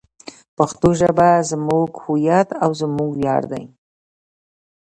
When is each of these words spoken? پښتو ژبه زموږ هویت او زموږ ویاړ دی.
پښتو 0.57 0.87
ژبه 0.99 1.29
زموږ 1.51 1.89
هویت 2.05 2.49
او 2.63 2.71
زموږ 2.81 3.09
ویاړ 3.15 3.41
دی. 3.51 3.63